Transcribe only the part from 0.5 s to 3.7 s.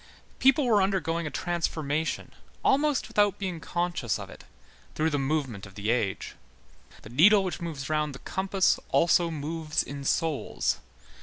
were undergoing a transformation, almost without being